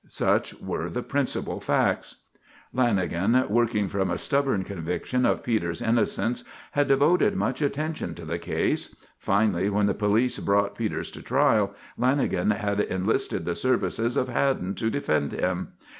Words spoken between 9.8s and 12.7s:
the police brought Peters to trial, Lanagan